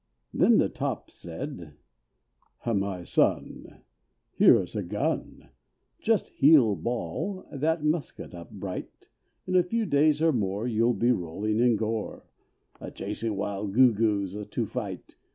Then 0.33 0.57
the 0.57 0.67
top 0.67 1.11
said, 1.11 1.75
"My 2.65 3.03
Son, 3.03 3.83
here 4.33 4.59
is 4.63 4.75
a 4.75 4.81
gun, 4.81 5.49
Just 5.99 6.31
heel 6.31 6.75
ball 6.75 7.45
that 7.51 7.83
musket 7.85 8.33
up 8.33 8.49
bright. 8.49 9.09
In 9.45 9.55
a 9.55 9.61
few 9.61 9.85
days 9.85 10.19
or 10.19 10.33
more 10.33 10.65
you'll 10.67 10.95
be 10.95 11.11
rolling 11.11 11.59
in 11.59 11.75
gore, 11.75 12.25
A 12.79 12.89
chasing 12.89 13.35
wild 13.37 13.73
Goo 13.75 13.93
Goos 13.93 14.35
to 14.43 14.65
flight. 14.65 15.17